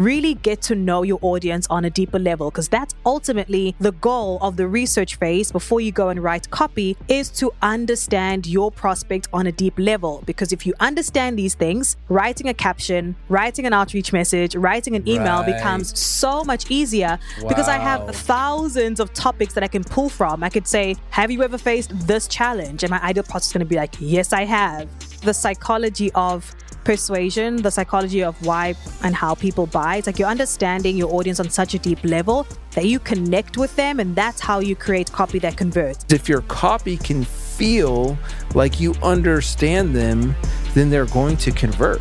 [0.00, 4.38] really get to know your audience on a deeper level because that's ultimately the goal
[4.42, 9.26] of the research phase before you go and write copy is to understand your prospect
[9.32, 10.22] on a deep level.
[10.24, 15.02] Because if you understand these things writing a caption writing an outreach message writing an
[15.08, 15.56] email Right.
[15.56, 17.18] becomes so much easier.
[17.48, 20.44] Because I have thousands of topics that I can pull from.
[20.44, 22.84] I could say have you ever faced this challenge?
[22.84, 24.88] And my ideal prospect is going to be like yes I have.
[25.22, 26.54] The psychology of
[26.88, 29.96] persuasion, the psychology of why and how people buy.
[29.96, 33.76] It's like you're understanding your audience on such a deep level that you connect with
[33.76, 36.06] them, and that's how you create copy that converts.
[36.10, 38.16] If your copy can feel
[38.54, 40.34] like you understand them,
[40.72, 42.00] then they're going to convert.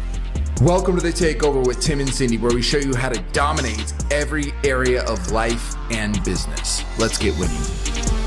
[0.61, 3.93] Welcome to the Takeover with Tim and Cindy, where we show you how to dominate
[4.09, 6.85] every area of life and business.
[6.97, 8.26] Let's get winning.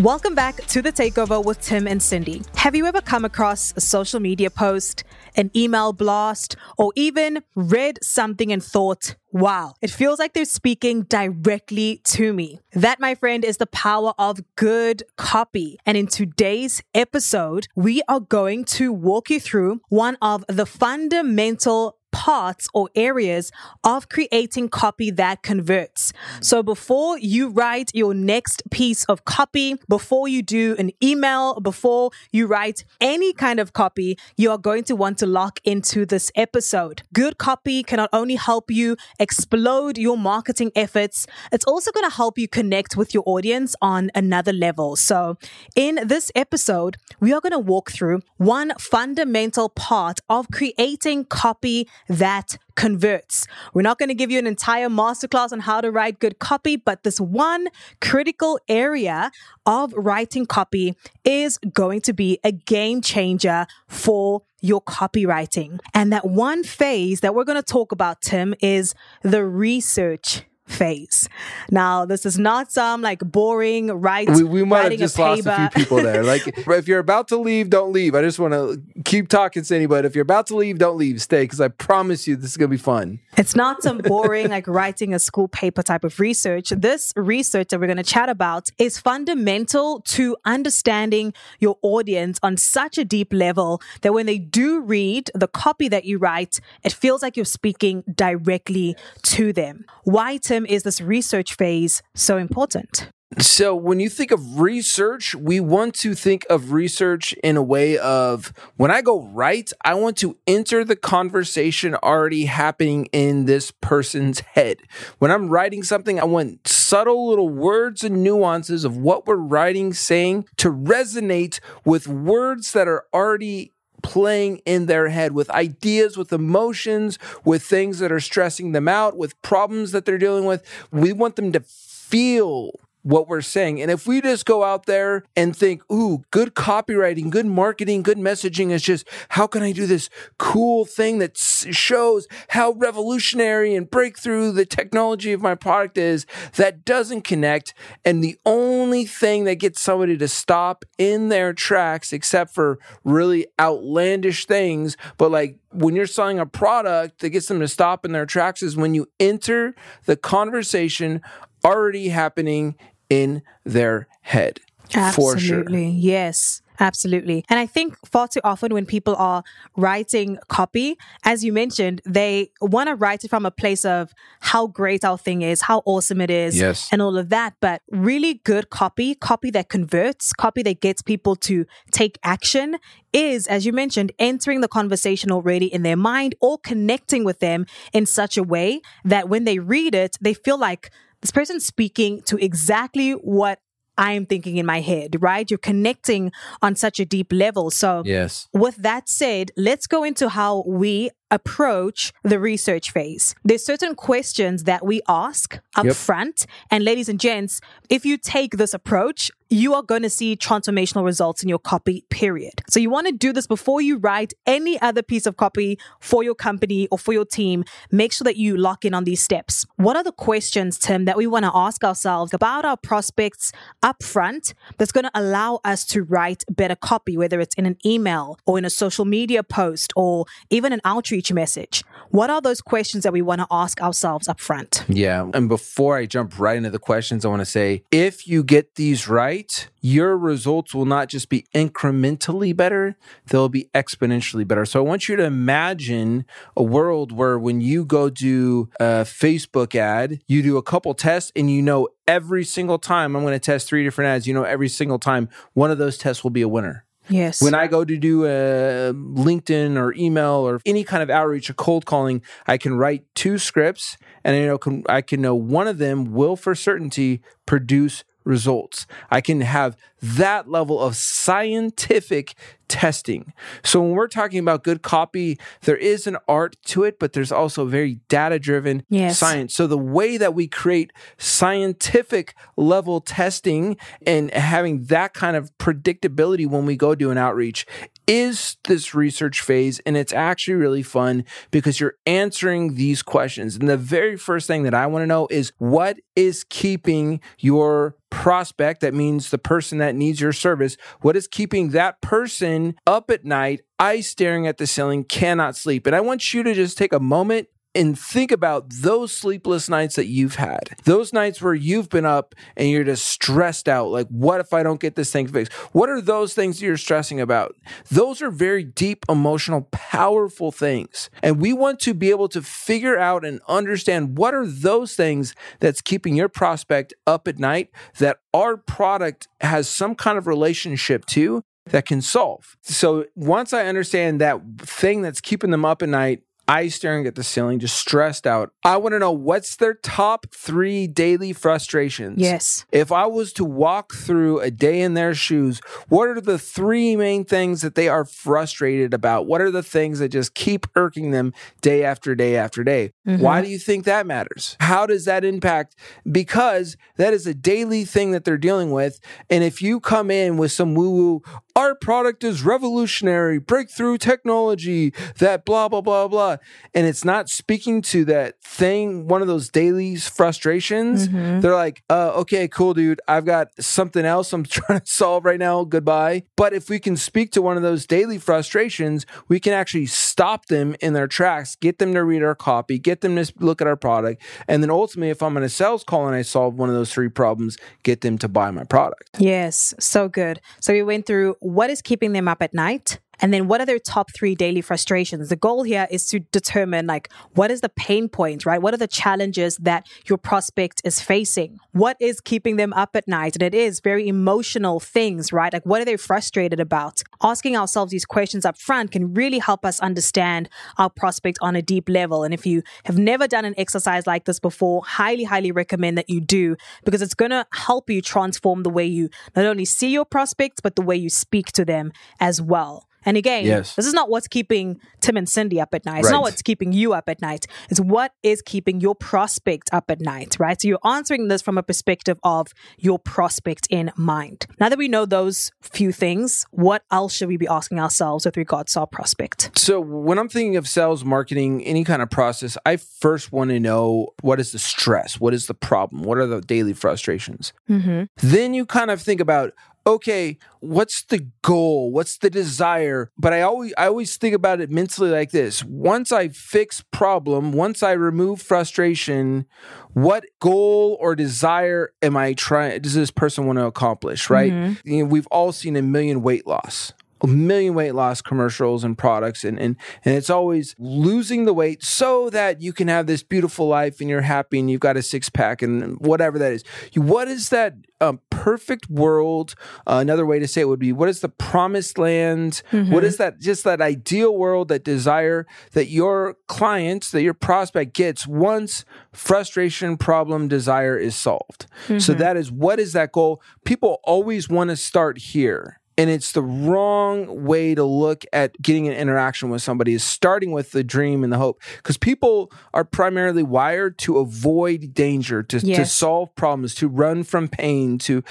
[0.00, 2.40] Welcome back to the Takeover with Tim and Cindy.
[2.54, 5.04] Have you ever come across a social media post,
[5.36, 11.02] an email blast, or even read something and thought, wow, it feels like they're speaking
[11.02, 12.60] directly to me?
[12.72, 15.76] That, my friend, is the power of good copy.
[15.84, 21.98] And in today's episode, we are going to walk you through one of the fundamental
[22.12, 23.50] parts or areas
[23.84, 26.12] of creating copy that converts.
[26.40, 32.10] So before you write your next piece of copy, before you do an email, before
[32.32, 36.30] you write any kind of copy, you are going to want to lock into this
[36.34, 37.02] episode.
[37.12, 42.14] Good copy can not only help you explode your marketing efforts, it's also going to
[42.14, 44.96] help you connect with your audience on another level.
[44.96, 45.36] So
[45.76, 51.88] in this episode, we are going to walk through one fundamental part of creating copy
[52.08, 53.46] that converts.
[53.74, 56.76] We're not going to give you an entire masterclass on how to write good copy,
[56.76, 57.68] but this one
[58.00, 59.30] critical area
[59.66, 65.78] of writing copy is going to be a game changer for your copywriting.
[65.94, 71.28] And that one phase that we're going to talk about, Tim, is the research phase.
[71.70, 75.46] Now, this is not some like boring write We, we might have just a lost
[75.46, 76.20] a few people there.
[76.30, 78.14] Like, if you're about to leave, don't leave.
[78.14, 80.06] I just want to keep talking, to anybody.
[80.06, 81.20] if you're about to leave, don't leave.
[81.20, 83.18] Stay, because I promise you, this is gonna be fun.
[83.36, 86.70] It's not some boring, like writing a school paper type of research.
[86.70, 92.56] This research that we're going to chat about is fundamental to understanding your audience on
[92.56, 96.92] such a deep level that when they do read the copy that you write, it
[96.92, 99.84] feels like you're speaking directly to them.
[100.04, 103.10] Why, Tim, is this research phase so important?
[103.38, 107.96] So, when you think of research, we want to think of research in a way
[107.96, 113.70] of when I go write, I want to enter the conversation already happening in this
[113.70, 114.78] person's head.
[115.20, 119.92] When I'm writing something, I want subtle little words and nuances of what we're writing,
[119.92, 123.70] saying to resonate with words that are already
[124.02, 129.16] playing in their head with ideas, with emotions, with things that are stressing them out,
[129.16, 130.64] with problems that they're dealing with.
[130.90, 132.72] We want them to feel
[133.02, 133.80] what we're saying.
[133.80, 138.18] And if we just go out there and think, ooh, good copywriting, good marketing, good
[138.18, 143.90] messaging is just how can I do this cool thing that shows how revolutionary and
[143.90, 147.74] breakthrough the technology of my product is, that doesn't connect.
[148.04, 153.46] And the only thing that gets somebody to stop in their tracks, except for really
[153.58, 158.12] outlandish things, but like when you're selling a product that gets them to stop in
[158.12, 159.74] their tracks is when you enter
[160.04, 161.22] the conversation
[161.64, 162.76] already happening
[163.08, 164.60] in their head.
[164.90, 165.60] For sure.
[165.60, 165.88] Absolutely.
[165.90, 166.62] Yes.
[166.80, 167.44] Absolutely.
[167.50, 169.44] And I think far too often when people are
[169.76, 174.66] writing copy, as you mentioned, they want to write it from a place of how
[174.66, 176.88] great our thing is, how awesome it is, Yes.
[176.90, 177.52] and all of that.
[177.60, 182.76] But really good copy, copy that converts, copy that gets people to take action
[183.12, 187.66] is, as you mentioned, entering the conversation already in their mind or connecting with them
[187.92, 190.90] in such a way that when they read it, they feel like
[191.22, 193.58] this person's speaking to exactly what
[193.98, 195.50] I am thinking in my head, right?
[195.50, 196.32] You're connecting
[196.62, 197.70] on such a deep level.
[197.70, 198.48] So, Yes.
[198.54, 203.34] with that said, let's go into how we approach the research phase.
[203.44, 205.96] There's certain questions that we ask up Yep.
[205.96, 206.46] front.
[206.70, 207.60] And ladies and gents,
[207.90, 212.04] if you take this approach, you are going to see transformational results in your copy,
[212.08, 212.62] period.
[212.68, 216.22] So you want to do this before you write any other piece of copy for
[216.22, 217.64] your company or for your team.
[217.90, 219.66] Make sure that you lock in on these steps.
[219.74, 223.52] What are the questions, Tim, that we want to ask ourselves about our prospects
[223.82, 227.76] up front that's going to allow us to write better copy, whether it's in an
[227.84, 231.82] email or in a social media post or even an outreach message?
[232.10, 234.84] What are those questions that we want to ask ourselves up front?
[234.88, 235.28] Yeah.
[235.34, 238.76] And before I jump right into the questions, I want to say if you get
[238.76, 242.96] these right, right, your results will not just be incrementally better,
[243.26, 244.64] they'll be exponentially better.
[244.64, 246.26] So I want you to imagine
[246.56, 251.32] a world where when you go do a Facebook ad, you do a couple tests
[251.34, 254.44] and you know every single time I'm going to test three different ads, you know
[254.44, 256.84] every single time one of those tests will be a winner.
[257.08, 257.42] Yes.
[257.42, 261.54] When I go to do a LinkedIn or email or any kind of outreach or
[261.54, 265.66] cold calling, I can write two scripts and I know can, I can know one
[265.66, 268.86] of them will for certainty produce results.
[269.10, 272.34] I can have that level of scientific
[272.68, 273.32] testing.
[273.64, 277.32] So when we're talking about good copy, there is an art to it, but there's
[277.32, 279.18] also very data driven Yes.
[279.18, 279.54] science.
[279.54, 283.76] So the way that we create scientific level testing
[284.06, 287.66] and having that kind of predictability when we go do an outreach
[288.06, 293.56] is this research phase and it's actually really fun because you're answering these questions.
[293.56, 297.96] And the very first thing that I want to know is what is keeping your
[298.10, 303.08] prospect that means the person that needs your service what is keeping that person up
[303.08, 306.76] at night eyes staring at the ceiling cannot sleep and i want you to just
[306.76, 310.70] take a moment and think about those sleepless nights that you've had.
[310.84, 313.88] Those nights where you've been up and you're just stressed out.
[313.88, 315.52] Like, what if I don't get this thing fixed?
[315.72, 317.54] What are those things you're stressing about?
[317.90, 321.10] Those are very deep, emotional, powerful things.
[321.22, 325.34] And we want to be able to figure out and understand what are those things
[325.60, 331.06] that's keeping your prospect up at night that our product has some kind of relationship
[331.06, 332.56] to that can solve.
[332.62, 337.14] So once I understand that thing that's keeping them up at night, eyes staring at
[337.14, 338.52] the ceiling, just stressed out.
[338.64, 342.18] I want to know what's their top three daily frustrations.
[342.18, 342.66] Yes.
[342.72, 346.96] If I was to walk through a day in their shoes, what are the three
[346.96, 349.26] main things that they are frustrated about?
[349.26, 352.92] What are the things that just keep irking them day after day after day?
[353.06, 353.22] Mm-hmm.
[353.22, 354.56] Why do you think that matters?
[354.58, 355.76] How does that impact?
[356.10, 359.00] Because that is a daily thing that they're dealing with.
[359.28, 361.22] And if you come in with some woo woo,
[361.60, 366.38] our product is revolutionary, breakthrough technology, that blah, blah, blah, blah.
[366.74, 371.08] And it's not speaking to that thing, one of those daily frustrations.
[371.10, 373.02] They're like, uh, okay, cool, dude.
[373.06, 375.64] I've got something else I'm trying to solve right now.
[375.64, 376.22] Goodbye.
[376.34, 380.46] But if we can speak to one of those daily frustrations, we can actually stop
[380.46, 383.66] them in their tracks, get them to read our copy, get them to look at
[383.66, 384.22] our product.
[384.48, 386.90] And then ultimately, if I'm in a sales call and I solve one of those
[386.90, 389.10] three problems, get them to buy my product.
[389.18, 390.40] Yes, so good.
[390.60, 393.00] So we went through what is keeping them up at night.
[393.20, 395.28] And then what are their top three daily frustrations?
[395.28, 398.60] The goal here is to determine like what is the pain point, right?
[398.60, 401.58] What are the challenges that your prospect is facing?
[401.72, 403.36] What is keeping them up at night?
[403.36, 405.52] And it is very emotional things, right?
[405.52, 407.02] Like what are they frustrated about?
[407.22, 411.62] Asking ourselves these questions up front can really help us understand our prospect on a
[411.62, 412.24] deep level.
[412.24, 416.08] And if you have never done an exercise like this before, highly, highly recommend that
[416.08, 419.90] you do because it's going to help you transform the way you not only see
[419.90, 422.86] your prospects, but the way you speak to them as well.
[423.04, 423.74] And again, Yes.
[423.74, 426.00] this is not what's keeping Tim and Cindy up at night.
[426.00, 427.46] It's not what's keeping you up at night.
[427.70, 430.60] It's what is keeping your prospect up at night, right?
[430.60, 432.48] So you're answering this from a perspective of
[432.78, 434.46] your prospect in mind.
[434.58, 438.36] Now that we know those few things, what else should we be asking ourselves with
[438.36, 439.50] regards to our prospect?
[439.58, 443.60] So when I'm thinking of sales, marketing, any kind of process, I first want to
[443.60, 445.18] know what is the stress?
[445.18, 446.02] What is the problem?
[446.02, 447.52] What are the daily frustrations?
[447.68, 448.04] Mm-hmm.
[448.16, 449.52] Then you kind of think about,
[449.86, 451.90] okay, what's the goal?
[451.92, 453.10] What's the desire?
[453.18, 455.64] But I always I always think about it mentally like this.
[455.64, 459.46] Once I fix problem, once I remove frustration,
[459.92, 464.52] what goal or desire am I trying does this person want to accomplish, right?
[464.52, 464.88] Mm-hmm.
[464.88, 468.96] You know, we've all seen a million weight loss a million weight loss commercials and
[468.96, 473.22] products and, and and it's always losing the weight so that you can have this
[473.22, 476.64] beautiful life and you're happy and you've got a six pack and whatever that is.
[476.94, 479.54] What is that um, perfect world
[479.86, 482.62] uh, another way to say it would be what is the promised land?
[482.90, 487.94] What is that just that ideal world that desire that your clients that your prospect
[487.94, 491.66] gets once frustration problem desire is solved?
[492.00, 493.42] So that is what is that goal?
[493.64, 498.88] People always want to start here and it's the wrong way to look at getting
[498.88, 501.60] an interaction with somebody is starting with the dream and the hope.
[501.76, 507.48] Because people are primarily wired to avoid danger to, to solve problems to run from
[507.48, 508.24] pain to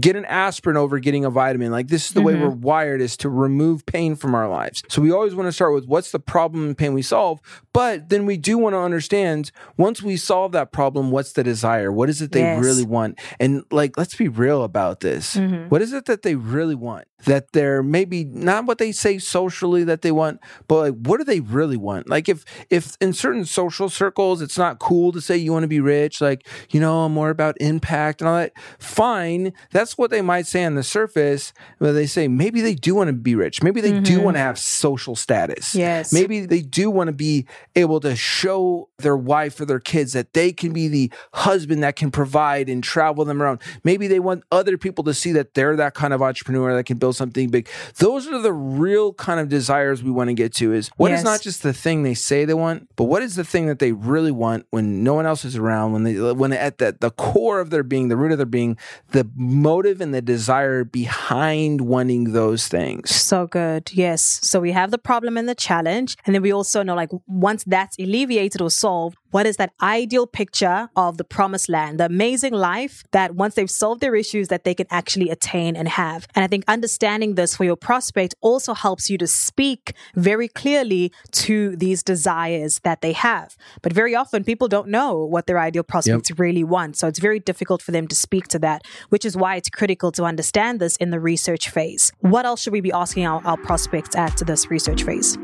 [0.00, 1.70] get an aspirin over getting a vitamin.
[1.70, 2.42] Like this is the way mm-hmm.
[2.42, 4.82] we're wired is to remove pain from our lives.
[4.88, 8.08] So we always want to start with what's the problem and pain we solve but
[8.08, 11.92] then we do want to understand once we solve that problem what's the desire?
[11.92, 12.64] What is it they Yes.
[12.64, 13.18] really want?
[13.38, 15.36] And like let's be real about this.
[15.36, 15.68] Mm-hmm.
[15.68, 19.84] What is it that they really want that they're maybe not what they say socially
[19.84, 22.08] that they want, but like what do they really want?
[22.08, 25.68] Like if if in certain social circles it's not cool to say you want to
[25.68, 29.52] be rich, like, you know, I'm more about impact and all that, fine.
[29.70, 33.08] That's what they might say on the surface, but they say maybe they do want
[33.08, 33.62] to be rich.
[33.62, 34.02] Maybe they mm-hmm.
[34.02, 35.74] do want to have social status.
[35.74, 36.12] Yes.
[36.12, 37.46] Maybe they do want to be
[37.76, 41.96] able to show their wife or their kids that they can be the husband that
[41.96, 43.60] can provide and travel them around.
[43.84, 46.98] Maybe they want other people to see that they're that kind of entrepreneur that can
[46.98, 47.68] build something big.
[47.96, 51.20] Those are the real kind of desires we want to get to is what yes.
[51.20, 53.78] is not just the thing they say they want, but what is the thing that
[53.78, 57.10] they really want when no one else is around, when they when at the, the
[57.10, 58.76] core of their being, the root of their being,
[59.10, 63.14] the motive and the desire behind wanting those things.
[63.14, 63.90] So good.
[63.92, 64.40] Yes.
[64.42, 66.16] So we have the problem and the challenge.
[66.26, 70.26] And then we also know like once that's alleviated or solved, what is that ideal
[70.26, 74.64] picture of the promised land, the amazing life that once they've solved their issues that
[74.64, 76.26] they can actually attain and have.
[76.34, 81.12] And I think understanding this for your prospect also helps you to speak very clearly
[81.32, 83.56] to these desires that they have.
[83.82, 86.38] But very often people don't know what their ideal prospects yep.
[86.38, 86.96] really want.
[86.96, 90.12] So it's very difficult for them to speak to that, which is why it's critical
[90.12, 92.12] to understand this in the research phase.
[92.20, 95.38] What else should we be asking our, our prospects at to this research phase?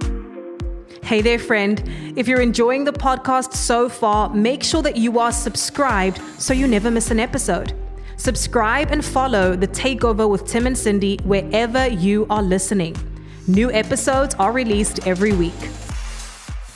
[1.07, 1.81] Hey there, friend.
[2.17, 6.67] If you're enjoying the podcast so far, make sure that you are subscribed so you
[6.67, 7.73] never miss an episode.
[8.17, 12.97] Subscribe and follow The Takeover with Tim and Cindy wherever you are listening.
[13.47, 15.71] New episodes are released every week.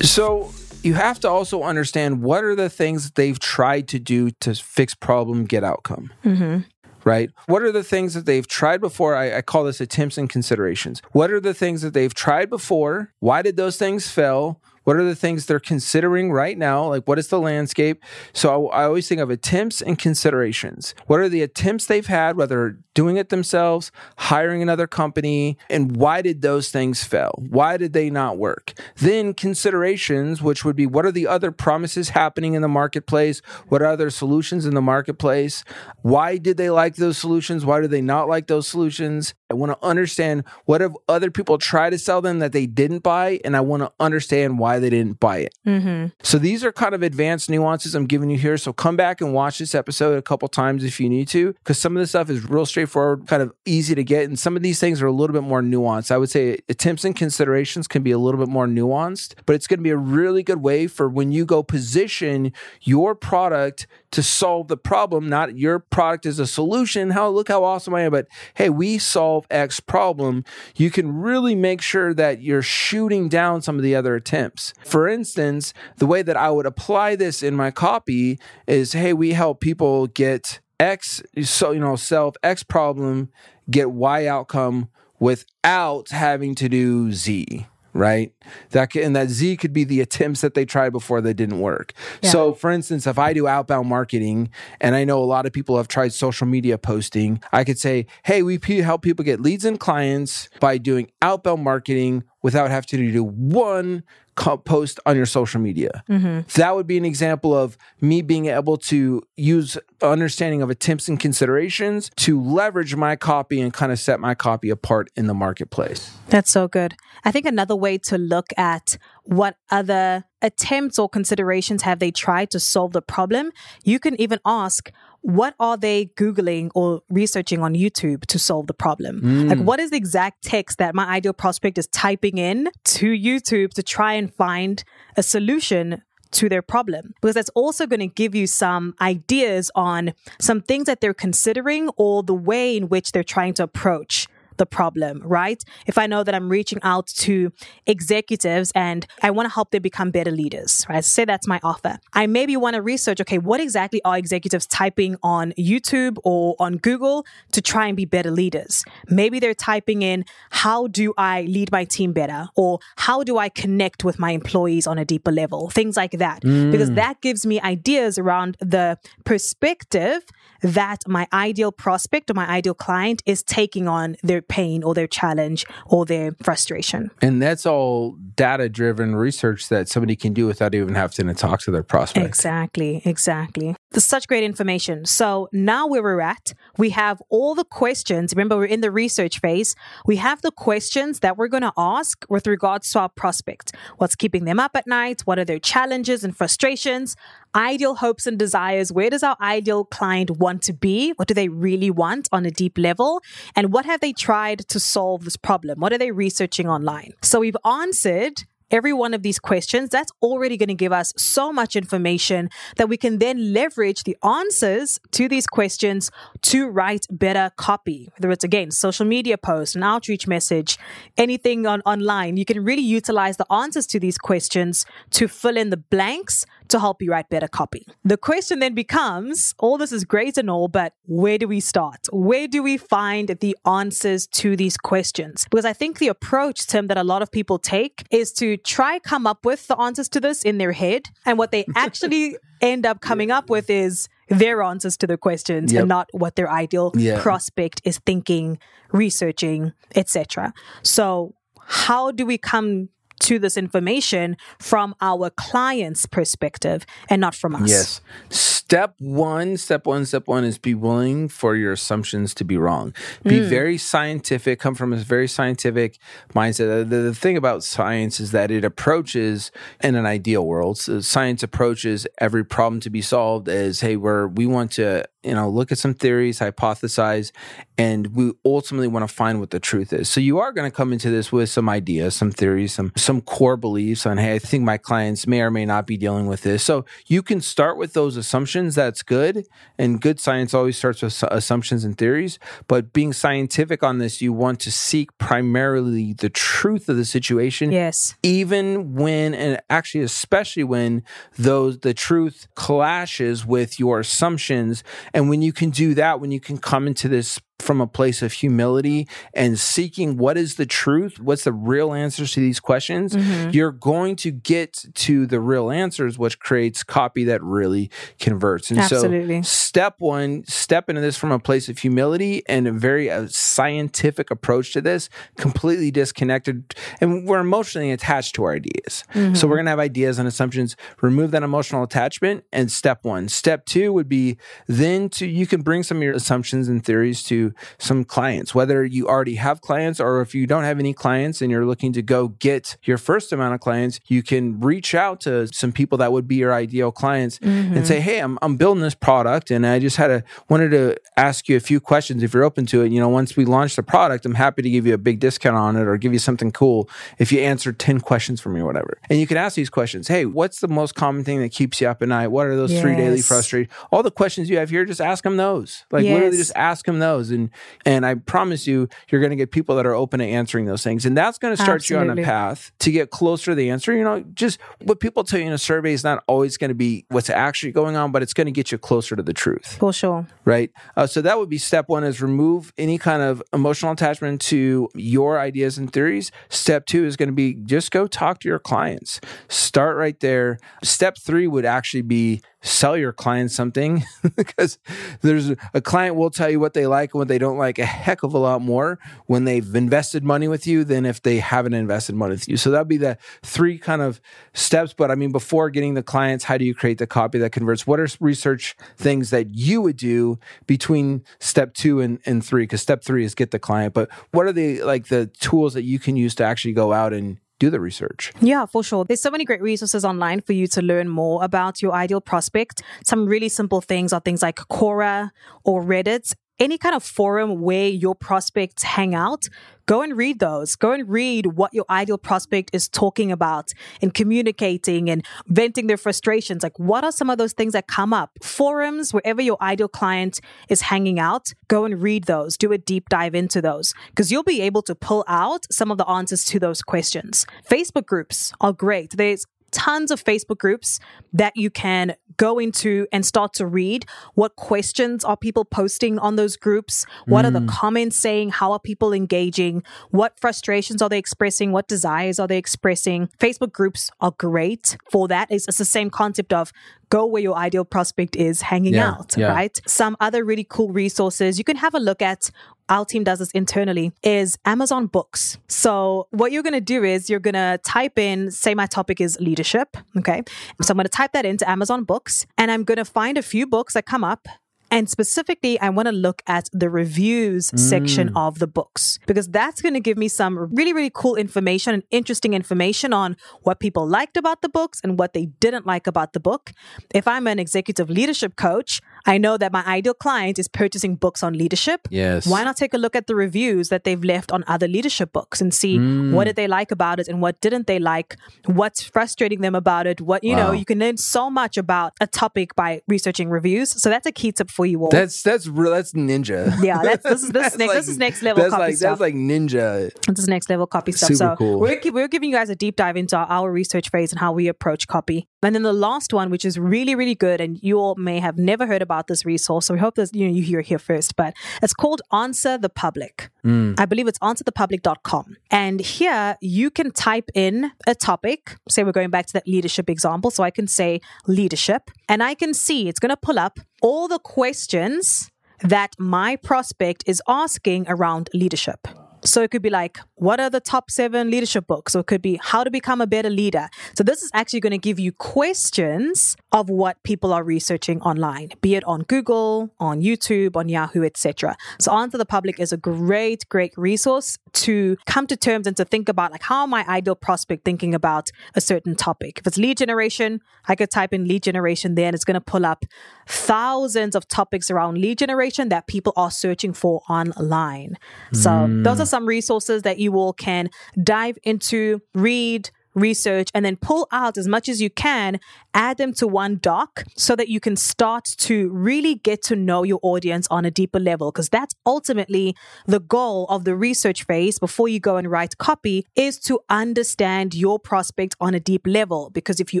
[0.00, 0.50] So,
[0.82, 4.96] you have to also understand what are the things they've tried to do to fix
[4.96, 6.12] problem, get outcome.
[6.24, 6.62] Mm-hmm
[7.06, 7.30] right?
[7.46, 9.14] What are the things that they've tried before?
[9.14, 11.00] I, I, call this attempts and considerations.
[11.12, 13.14] What are the things that they've tried before?
[13.20, 14.60] Why did those things fail?
[14.86, 16.84] What are the things they're considering right now?
[16.84, 18.04] Like, what is the landscape?
[18.32, 20.94] So I, I always think of attempts and considerations.
[21.08, 26.22] What are the attempts they've had, whether doing it themselves, hiring another company, and why
[26.22, 27.32] did those things fail?
[27.36, 28.74] Why did they not work?
[28.94, 33.42] Then considerations, which would be what are the other promises happening in the marketplace?
[33.66, 35.64] What are other solutions in the marketplace?
[36.02, 37.66] Why did they like those solutions?
[37.66, 39.34] Why do they not like those solutions?
[39.50, 43.00] I want to understand what have other people tried to sell them that they didn't
[43.00, 45.54] buy, and I want to understand why they didn't buy it.
[45.66, 46.06] Mm-hmm.
[46.22, 48.58] So these are kind of advanced nuances I'm giving you here.
[48.58, 51.78] So come back and watch this episode a couple times if you need to, because
[51.78, 54.62] some of this stuff is real straightforward, kind of easy to get, and some of
[54.62, 56.10] these things are a little bit more nuanced.
[56.10, 59.66] I would say attempts and considerations can be a little bit more nuanced, but it's
[59.66, 64.22] going to be a really good way for when you go position your product to
[64.22, 67.10] solve the problem, not your product as a solution.
[67.10, 70.44] How look how awesome I am, but hey, we solve X problem.
[70.76, 74.72] You can really make sure that you're shooting down some of the other attempts.
[74.84, 79.32] For instance, the way that I would apply this in my copy is hey, we
[79.32, 83.30] help people get X, so you know, solve X problem,
[83.70, 84.88] get Y outcome
[85.18, 87.66] without having to do Z
[87.96, 88.32] right?
[88.70, 91.92] That and that Z could be the attempts that they tried before that didn't work.
[92.22, 92.30] Yeah.
[92.30, 94.50] So, for instance, if I do outbound marketing
[94.80, 98.06] and I know a lot of people have tried social media posting, I could say,
[98.24, 103.10] "Hey, we help people get leads and clients by doing outbound marketing without having to
[103.10, 104.04] do one
[104.36, 106.04] post on your social media.
[106.08, 106.42] Mm-hmm.
[106.54, 111.18] That would be an example of me being able to use understanding of attempts and
[111.18, 116.16] considerations to leverage my copy and kind of set my copy apart in the marketplace.
[116.28, 116.94] That's so good.
[117.24, 122.50] I think another way to look at what other attempts or considerations have they tried
[122.52, 123.50] to solve the problem,
[123.82, 124.92] you can even ask,
[125.26, 129.20] what are they Googling or researching on YouTube to solve the problem?
[129.20, 129.48] Mm.
[129.48, 133.70] Like, what is the exact text that my ideal prospect is typing in to YouTube
[133.70, 134.84] to try and find
[135.16, 140.12] a solution to their problem because that's also going to give you some ideas on
[140.40, 144.66] some things that they're considering or the way in which they're trying to approach the
[144.66, 145.62] problem, right?
[145.86, 147.52] If I know that I'm reaching out to
[147.86, 151.04] executives and I want to help them become better leaders, right?
[151.04, 151.98] Say that's my offer.
[152.12, 156.76] I maybe want to research, okay, what exactly are executives typing on YouTube or on
[156.76, 158.84] Google to try and be better leaders?
[159.08, 162.48] Maybe they're typing in, how do I lead my team better?
[162.56, 165.70] Or how do I connect with my employees on a deeper level?
[165.70, 166.42] Things like that.
[166.42, 166.70] Mm.
[166.70, 170.24] Because that gives me ideas around the perspective
[170.62, 175.06] that my ideal prospect or my ideal client is taking on their pain or their
[175.06, 177.10] challenge or their frustration.
[177.22, 181.60] And that's all data driven research that somebody can do without even having to talk
[181.60, 182.26] to their prospect.
[182.26, 183.76] Exactly, exactly.
[183.92, 185.06] Such great information.
[185.06, 188.34] So now where we're at, we have all the questions.
[188.34, 189.74] Remember, we're in the research phase.
[190.04, 193.74] We have the questions that we're going to ask with regards to our prospect.
[193.96, 195.22] What's keeping them up at night?
[195.22, 197.16] What are their challenges and frustrations?
[197.54, 198.92] Ideal hopes and desires.
[198.92, 201.12] Where does our ideal client want to be?
[201.16, 203.22] What do they really want on a deep level?
[203.54, 204.36] And what have they tried?
[204.46, 205.80] tried to solve this problem?
[205.80, 207.12] What are they researching online?
[207.22, 211.52] So we've answered every one of these questions, that's already going to give us so
[211.52, 216.10] much information that we can then leverage the answers to these questions
[216.42, 218.08] to write better copy.
[218.16, 220.78] Whether it's again, social media post, an outreach message,
[221.16, 225.70] anything on online, you can really utilize the answers to these questions to fill in
[225.70, 227.86] the blanks to help you write better copy.
[228.04, 232.06] The question then becomes all this is great and all, but where do we start?
[232.12, 235.46] Where do we find the answers to these questions?
[235.50, 238.98] Because I think the approach, Tim, that a lot of people take is to try
[238.98, 241.02] come up with the answers to this in their head.
[241.24, 245.72] And what they actually end up coming up with is their answers to the questions
[245.72, 245.80] Yep.
[245.80, 247.20] and not what their ideal Yeah.
[247.20, 248.58] prospect is thinking,
[248.92, 250.52] researching, etc.
[250.82, 252.88] So how do we come
[253.20, 257.70] to this information from our client's perspective and not from us?
[257.70, 258.00] Yes.
[258.30, 262.92] Step one, step one, step one is be willing for your assumptions to be wrong.
[263.22, 263.48] Be mm.
[263.48, 265.98] very scientific, come from a very scientific
[266.34, 266.88] mindset.
[266.88, 269.52] The, the thing about science is that it approaches
[269.84, 270.78] in an ideal world.
[270.78, 275.34] So science approaches every problem to be solved as, hey, we're we want to, you
[275.34, 277.32] know, look at some theories, hypothesize,
[277.76, 280.08] and we ultimately want to find what the truth is.
[280.08, 283.20] So you are going to come into this with some ideas, some theories, some some
[283.20, 286.42] core beliefs on hey, I think my clients may or may not be dealing with
[286.42, 286.62] this.
[286.62, 288.74] So you can start with those assumptions.
[288.74, 289.44] That's good,
[289.78, 292.38] and good science always starts with assumptions and theories.
[292.68, 297.72] But being scientific on this, you want to seek primarily the truth of the situation
[297.72, 298.14] Yes.
[298.22, 301.02] even when and actually especially when
[301.38, 304.84] those the truth clashes with your assumptions
[305.16, 308.22] and when you can do that when you can come into this from a place
[308.22, 313.16] of humility and seeking what is the truth what's the real answers to these questions
[313.54, 318.70] you're going to get to the real answers which creates copy that really converts.
[318.70, 319.42] And Absolutely.
[319.42, 323.26] so step one step into this from a place of humility and a very uh,
[323.28, 329.04] scientific approach to this completely disconnected and we're emotionally attached to our ideas.
[329.34, 330.76] So we're going to have ideas and assumptions.
[331.00, 333.28] Remove that emotional attachment and step one.
[333.28, 334.36] Step two would be
[334.66, 337.45] then to you can bring some of your assumptions and theories to
[337.78, 341.50] some clients whether you already have clients or if you don't have any clients and
[341.50, 345.46] you're looking to go get your first amount of clients you can reach out to
[345.48, 347.84] some people that would be your ideal clients and mm-hmm.
[347.84, 351.48] say hey I'm, I'm building this product and i just had a wanted to ask
[351.48, 352.22] you a few questions.
[352.22, 354.70] If you're open to it you know once we launch the product i'm happy to
[354.70, 357.72] give you a big discount on it or give you something cool if you answer
[357.72, 358.98] 10 questions for me or whatever.
[359.08, 361.88] And you can ask these questions hey what's the most common thing that keeps you
[361.88, 362.28] up at night?
[362.28, 363.72] What are those three daily frustrations?
[363.90, 365.84] All the questions you have here just ask them those.
[365.90, 367.50] Like literally just ask them those and
[367.84, 370.82] and i promise you you're going to get people that are open to answering those
[370.82, 373.70] things and that's going to start you on a path to get closer to the
[373.70, 376.70] answer you know just what people tell you in a survey is not always going
[376.70, 379.32] to be what's actually going on but it's going to get you closer to the
[379.32, 380.26] truth For sure.
[380.44, 380.70] right?
[380.96, 384.88] Uh, so that would be step one: is remove any kind of emotional attachment to
[384.94, 386.32] your ideas and theories.
[386.48, 389.20] Step two is going to be just go talk to your clients.
[389.48, 390.58] Start right there.
[390.82, 394.04] Step three would actually be sell your clients something
[394.36, 394.78] because
[395.20, 397.86] there's a client will tell you what they like and what they don't like a
[397.86, 401.74] heck of a lot more when they've invested money with you than if they haven't
[401.74, 402.56] invested money with you.
[402.56, 404.20] So that'd be the three kind of
[404.54, 404.92] steps.
[404.92, 407.86] But I mean, before getting the clients, how do you create the copy that converts?
[407.86, 412.64] What are research things that you would do between step two and, and three?
[412.64, 413.94] Because step three is get the client.
[413.94, 417.12] But what are the like the tools that you can use to actually go out
[417.12, 418.32] and do the research?
[418.40, 419.04] Yeah, for sure.
[419.04, 422.82] There's so many great resources online for you to learn more about your ideal prospect.
[423.04, 425.30] Some really simple things are things like Quora
[425.64, 426.34] or Reddit.
[426.58, 429.46] Any kind of forum where your prospects hang out,
[429.84, 430.74] go and read those.
[430.74, 435.98] Go and read what your ideal prospect is talking about and communicating and venting their
[435.98, 436.62] frustrations.
[436.62, 438.30] Like, what are some of those things that come up?
[438.42, 440.40] Forums, wherever your ideal client
[440.70, 442.56] is hanging out, go and read those.
[442.56, 445.98] Do a deep dive into those because you'll be able to pull out some of
[445.98, 447.44] the answers to those questions.
[447.70, 449.10] Facebook groups are great.
[449.16, 451.00] There's tons of Facebook groups
[451.32, 454.04] that you can go into and start to read.
[454.34, 457.06] What questions are people posting on those groups?
[457.26, 457.68] What are the mm.
[457.68, 458.50] comments saying?
[458.50, 459.82] How are people engaging?
[460.10, 461.72] What frustrations are they expressing?
[461.72, 463.28] What desires are they expressing?
[463.38, 465.50] Facebook groups are great for that.
[465.50, 466.72] It's, it's the same concept of
[467.08, 469.48] go where your ideal prospect is hanging Yeah, out, yeah.
[469.48, 469.78] right?
[469.86, 472.50] Some other really cool resources you can have a look at.
[472.88, 475.58] Our team does this internally is Amazon Books.
[475.68, 479.20] So what you're going to do is you're going to type in, say my topic
[479.20, 479.96] is leadership.
[480.16, 480.42] Okay.
[480.82, 483.42] So I'm going to type that into Amazon Books and I'm going to find a
[483.42, 484.46] few books that come up.
[484.90, 487.78] And specifically, I want to look at the reviews mm.
[487.78, 491.94] section of the books because that's going to give me some really, really cool information
[491.94, 496.06] and interesting information on what people liked about the books and what they didn't like
[496.06, 496.72] about the book.
[497.12, 501.42] If I'm an executive leadership coach, I know that my ideal client is purchasing books
[501.42, 502.06] on leadership.
[502.10, 502.46] Yes.
[502.46, 505.60] Why not take a look at the reviews that they've left on other leadership books
[505.60, 506.32] and see Mm.
[506.32, 508.36] what did they like about it and what didn't they like?
[508.66, 510.20] What's frustrating them about it?
[510.20, 513.90] What, you know, you can learn so much about a topic by researching reviews.
[514.02, 515.08] So that's a key tip for you all.
[515.10, 515.90] That's that's real.
[515.92, 516.72] That's ninja.
[516.82, 518.96] yeah, that's this is this That's is next, this is next level That's copy like
[518.96, 519.10] stuff.
[519.18, 520.10] that's like ninja.
[520.28, 521.28] This is next level copy stuff.
[521.28, 521.80] Super so cool.
[521.80, 524.52] we're, we're giving you guys a deep dive into our, our research phase and how
[524.52, 525.48] we approach copy.
[525.62, 528.56] And then the last one, which is really, really good, and you all may have
[528.56, 529.86] never heard about this resource.
[529.86, 531.36] So we hope that you know you hear it here first.
[531.36, 533.50] But it's called Answer the Public.
[533.62, 533.94] Hmm.
[533.98, 535.56] I believe it's answerthepublic.com.
[535.70, 538.76] And here you can type in a topic.
[538.88, 540.50] Say we're going back to that leadership example.
[540.50, 544.28] So I can say leadership, and I can see it's going to pull up all
[544.28, 545.50] the questions
[545.82, 549.08] that my prospect is asking around leadership.
[549.46, 552.16] So it could be like, what are the top seven leadership books?
[552.16, 553.88] Or it could be how to become a better leader.
[554.16, 558.72] So this is actually going to give you questions of what people are researching online,
[558.80, 561.76] be it on Google, on YouTube, on Yahoo, etc.
[562.00, 566.04] So Answer the Public is a great, great resource to come to terms and to
[566.04, 569.60] think about like how my ideal prospect thinking about a certain topic.
[569.60, 572.60] If it's lead generation, I could type in lead generation there and it's going to
[572.60, 573.04] pull up
[573.46, 578.18] thousands of topics around lead generation that people are searching for online.
[578.52, 579.04] So mm.
[579.04, 580.88] those are some resources that you all can
[581.22, 585.58] dive into, read, research, and then pull out as much as you can,
[585.94, 590.04] add them to one doc so that you can start to really get to know
[590.04, 591.50] your audience on a deeper level.
[591.50, 592.76] Because that's ultimately
[593.06, 597.74] the goal of the research phase before you go and write copy is to understand
[597.74, 599.50] your prospect on a deep level.
[599.50, 600.00] Because if you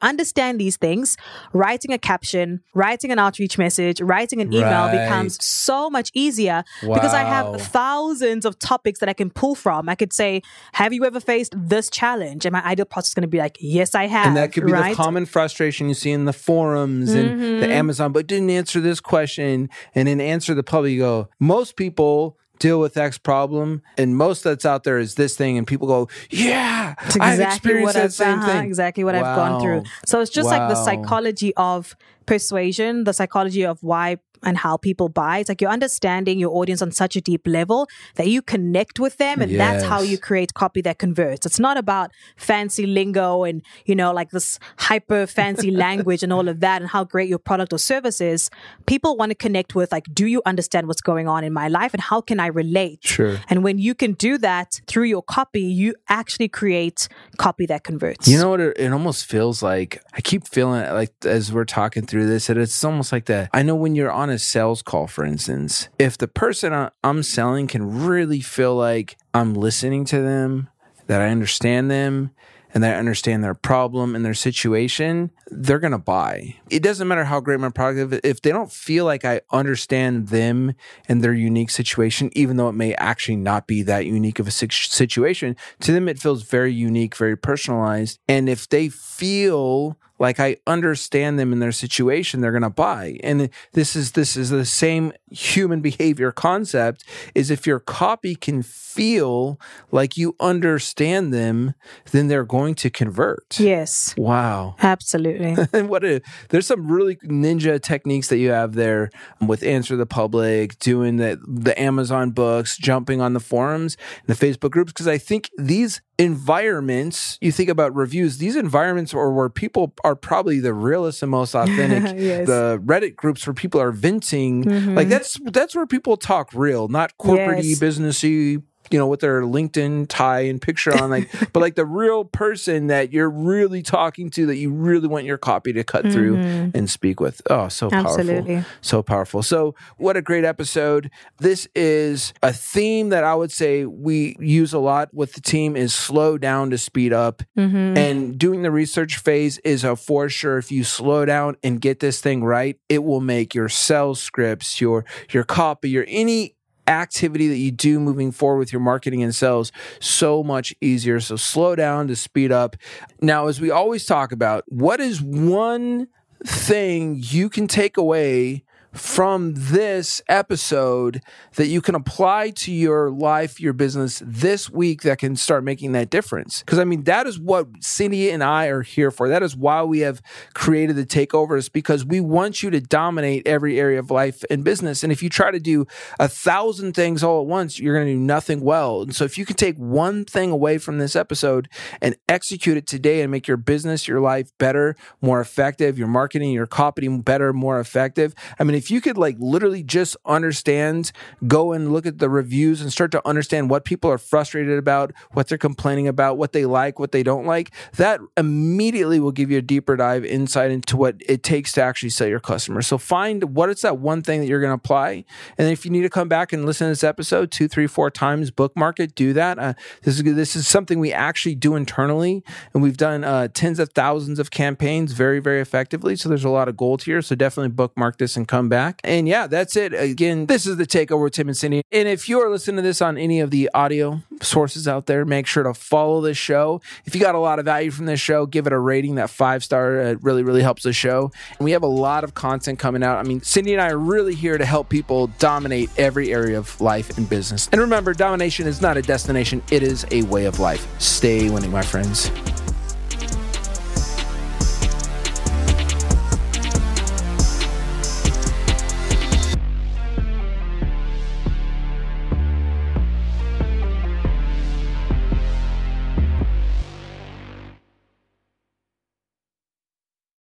[0.00, 1.16] understand these things,
[1.52, 5.02] writing a caption, writing an outreach message, writing an email Right.
[5.02, 9.88] becomes so much easier because I have thousands of topics that I can pull from.
[9.88, 10.42] I could say,
[10.74, 12.46] Have you ever faced this challenge?
[12.46, 14.26] And my ideal process is going to be like, Yes, I have.
[14.26, 14.90] And that could be right?
[14.90, 17.60] the common frustration you see in the forums and Mm-hmm.
[17.60, 20.92] the Amazon, but didn't answer this question and then answer the public.
[20.92, 25.34] You go, most people deal with X problem, and most that's out there is this
[25.36, 28.64] thing, and people go, Yeah, It's I've exactly experienced what that I've, same uh-huh, thing.
[28.66, 29.84] exactly what I've gone through.
[30.06, 35.08] So it's just like the psychology of persuasion, the psychology of why and how people
[35.08, 35.38] buy.
[35.38, 39.16] It's like you're understanding your audience on such a deep level that you connect with
[39.18, 41.46] them, and that's how you create copy that converts.
[41.46, 46.48] It's not about fancy lingo and you know like this hyper fancy language and all
[46.48, 48.50] of that, and how great your product or service is.
[48.86, 51.92] People want to connect with like, do you understand what's going on in my life,
[51.94, 53.00] and how can I relate?
[53.02, 53.38] Sure.
[53.48, 58.28] And when you can do that through your copy, you actually create copy that converts.
[58.28, 58.60] You know what?
[58.60, 62.56] It, it almost feels like I keep feeling like as we're talking through this, that
[62.56, 63.50] it's almost like that.
[63.52, 67.66] I know when you're on a sales call, for instance, if the person I'm selling
[67.66, 70.68] can really feel like I'm listening to them,
[71.06, 72.30] that I understand them,
[72.72, 76.54] and that I understand their problem and their situation, they're going to buy.
[76.70, 78.20] It doesn't matter how great my product is.
[78.22, 80.74] If they don't feel like I understand them
[81.08, 84.52] and their unique situation, even though it may actually not be that unique of a
[84.52, 88.20] situation, to them it feels very unique, very personalized.
[88.28, 93.18] And if they feel like I understand them in their situation, they're going to buy.
[93.24, 97.04] And this is this is the same human behavior concept
[97.34, 99.58] is if your copy can feel
[99.90, 101.74] like you understand them,
[102.12, 103.58] then they're going to convert.
[103.58, 104.76] Yes, Wow.
[104.80, 105.56] absolutely.
[105.72, 110.06] And what a there's some really ninja techniques that you have there with answer the
[110.06, 115.08] public, doing the the Amazon books, jumping on the forums and the Facebook groups because
[115.08, 120.60] I think these environments, you think about reviews, these environments are where people are probably
[120.60, 122.00] the realest and most authentic.
[122.20, 122.46] Yes.
[122.46, 125.08] The Reddit groups where people are venting, like mm-hmm.
[125.08, 127.78] that's that's where people talk real, not corporate Yes.
[127.78, 132.24] businessy you know, with their LinkedIn tie and picture on, like, but like the real
[132.24, 136.36] person that you're really talking to, that you really want your copy to cut through
[136.36, 136.76] mm-hmm.
[136.76, 137.40] and speak with.
[137.48, 138.56] Oh, so Absolutely.
[138.56, 138.70] powerful.
[138.80, 139.42] So powerful.
[139.42, 141.10] So, what a great episode.
[141.38, 145.76] This is a theme that I would say we use a lot with the team
[145.76, 147.42] is slow down to speed up.
[147.56, 147.96] Mm-hmm.
[147.96, 150.58] And doing the research phase is a for sure.
[150.58, 154.80] If you slow down and get this thing right, it will make your sales scripts,
[154.80, 156.56] your your copy, your any
[156.90, 161.20] activity that you do moving forward with your marketing and sales so much easier.
[161.20, 162.76] So slow down to speed up.
[163.22, 166.08] Now, as we always talk about, what is one
[166.44, 171.22] thing you can take away from this episode
[171.56, 175.92] that you can apply to your life, your business this week that can start making
[175.92, 176.60] that difference.
[176.60, 179.28] Because I mean, that is what Cindy and I are here for.
[179.28, 180.22] That is why we have
[180.54, 185.02] created the takeovers because we want you to dominate every area of life and business.
[185.02, 185.86] And if you try to do
[186.18, 189.02] a thousand things all at once, you're going to do nothing well.
[189.02, 191.68] And so if you can take one thing away from this episode
[192.00, 196.52] and execute it today and make your business, your life better, more effective, your marketing,
[196.52, 198.34] your copy better, more effective.
[198.58, 201.12] I mean, if you could like literally just understand,
[201.46, 205.12] go and look at the reviews and start to understand what people are frustrated about,
[205.32, 209.50] what they're complaining about, what they like, what they don't like, that immediately will give
[209.50, 212.86] you a deeper dive insight into what it takes to actually sell your customers.
[212.86, 215.26] So find what is that one thing that you're going to apply.
[215.58, 218.10] And if you need to come back and listen to this episode two, three, four
[218.10, 219.58] times, bookmark it, do that.
[219.58, 223.78] Uh, this is this is something we actually do internally, and we've done uh, tens
[223.78, 226.16] of thousands of campaigns very, very effectively.
[226.16, 227.20] So there's a lot of gold here.
[227.20, 229.00] So definitely bookmark this and come back.
[229.04, 229.92] And yeah, that's it.
[229.92, 231.82] Again, this is the takeover with Tim and Cindy.
[231.92, 235.26] And if you are listening to this on any of the audio sources out there,
[235.26, 236.80] make sure to follow this show.
[237.04, 239.16] If you got a lot of value from this show, give it a rating.
[239.16, 241.30] That five star uh, really, really helps the show.
[241.58, 243.18] And we have a lot of content coming out.
[243.18, 246.80] I mean, Cindy and I are really here to help people dominate every area of
[246.80, 247.68] life and business.
[247.72, 250.86] And remember, domination is not a destination, it is a way of life.
[251.00, 252.30] Stay winning, my friends.